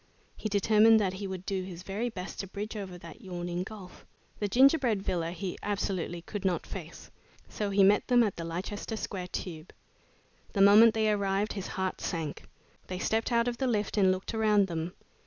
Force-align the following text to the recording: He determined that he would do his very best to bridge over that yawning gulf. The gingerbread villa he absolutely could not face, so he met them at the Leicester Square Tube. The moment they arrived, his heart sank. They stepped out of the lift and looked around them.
He 0.35 0.49
determined 0.49 0.99
that 0.99 1.13
he 1.21 1.27
would 1.27 1.45
do 1.45 1.61
his 1.61 1.83
very 1.83 2.09
best 2.09 2.39
to 2.39 2.47
bridge 2.47 2.75
over 2.75 2.97
that 2.97 3.21
yawning 3.21 3.61
gulf. 3.61 4.03
The 4.39 4.47
gingerbread 4.47 5.03
villa 5.03 5.29
he 5.29 5.59
absolutely 5.61 6.23
could 6.23 6.43
not 6.43 6.65
face, 6.65 7.11
so 7.47 7.69
he 7.69 7.83
met 7.83 8.07
them 8.07 8.23
at 8.23 8.35
the 8.35 8.43
Leicester 8.43 8.97
Square 8.97 9.27
Tube. 9.27 9.71
The 10.53 10.59
moment 10.61 10.95
they 10.95 11.11
arrived, 11.11 11.53
his 11.53 11.67
heart 11.67 12.01
sank. 12.01 12.45
They 12.87 12.97
stepped 12.97 13.31
out 13.31 13.47
of 13.47 13.59
the 13.59 13.67
lift 13.67 13.95
and 13.95 14.11
looked 14.11 14.33
around 14.33 14.65
them. 14.65 14.93